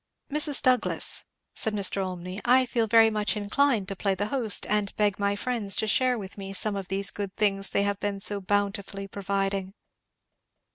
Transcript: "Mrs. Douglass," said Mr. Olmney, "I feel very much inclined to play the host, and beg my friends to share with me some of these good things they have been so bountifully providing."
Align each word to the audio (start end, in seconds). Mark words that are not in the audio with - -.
"Mrs. 0.31 0.63
Douglass," 0.63 1.25
said 1.53 1.75
Mr. 1.75 2.01
Olmney, 2.03 2.39
"I 2.43 2.65
feel 2.65 2.87
very 2.87 3.11
much 3.11 3.37
inclined 3.37 3.87
to 3.89 3.95
play 3.95 4.15
the 4.15 4.25
host, 4.29 4.65
and 4.67 4.95
beg 4.95 5.19
my 5.19 5.35
friends 5.35 5.75
to 5.75 5.85
share 5.85 6.17
with 6.17 6.39
me 6.39 6.53
some 6.53 6.75
of 6.75 6.87
these 6.87 7.11
good 7.11 7.35
things 7.35 7.69
they 7.69 7.83
have 7.83 7.99
been 7.99 8.19
so 8.19 8.41
bountifully 8.41 9.07
providing." 9.07 9.75